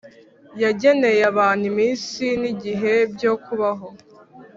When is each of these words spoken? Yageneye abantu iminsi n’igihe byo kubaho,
Yageneye 0.63 1.21
abantu 1.31 1.63
iminsi 1.71 2.25
n’igihe 2.41 2.93
byo 3.13 3.33
kubaho, 3.45 3.87